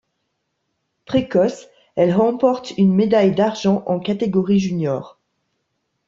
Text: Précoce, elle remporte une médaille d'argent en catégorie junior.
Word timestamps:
Précoce, 1.05 1.67
elle 1.95 2.11
remporte 2.15 2.71
une 2.79 2.91
médaille 2.91 3.35
d'argent 3.35 3.83
en 3.85 3.99
catégorie 3.99 4.57
junior. 4.59 5.19